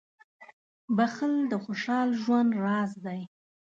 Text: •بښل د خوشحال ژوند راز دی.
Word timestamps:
•بښل 0.95 1.33
د 1.51 1.53
خوشحال 1.63 2.09
ژوند 2.23 2.51
راز 2.63 2.91
دی. 3.05 3.21